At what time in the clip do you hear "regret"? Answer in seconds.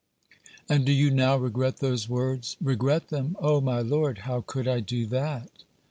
1.37-1.77, 2.59-3.09